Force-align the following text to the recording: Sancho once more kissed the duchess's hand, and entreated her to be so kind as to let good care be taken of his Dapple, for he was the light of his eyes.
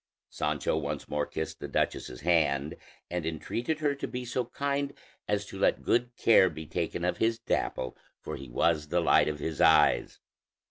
Sancho 0.31 0.75
once 0.77 1.07
more 1.07 1.27
kissed 1.27 1.59
the 1.59 1.67
duchess's 1.67 2.21
hand, 2.21 2.75
and 3.11 3.23
entreated 3.23 3.81
her 3.81 3.93
to 3.93 4.07
be 4.07 4.25
so 4.25 4.45
kind 4.45 4.93
as 5.27 5.45
to 5.45 5.59
let 5.59 5.83
good 5.83 6.15
care 6.17 6.49
be 6.49 6.65
taken 6.65 7.05
of 7.05 7.17
his 7.17 7.37
Dapple, 7.37 7.95
for 8.19 8.35
he 8.35 8.49
was 8.49 8.87
the 8.87 8.99
light 8.99 9.27
of 9.27 9.37
his 9.37 9.61
eyes. 9.61 10.19